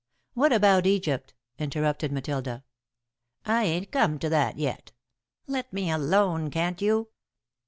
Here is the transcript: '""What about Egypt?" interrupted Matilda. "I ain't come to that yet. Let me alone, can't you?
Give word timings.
'""What 0.33 0.51
about 0.51 0.87
Egypt?" 0.87 1.35
interrupted 1.59 2.11
Matilda. 2.11 2.63
"I 3.45 3.65
ain't 3.65 3.91
come 3.91 4.17
to 4.17 4.29
that 4.29 4.57
yet. 4.57 4.93
Let 5.45 5.71
me 5.71 5.91
alone, 5.91 6.49
can't 6.49 6.81
you? 6.81 7.09